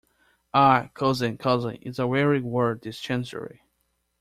[0.51, 3.61] Ah, cousin, cousin, it's a weary word this Chancery!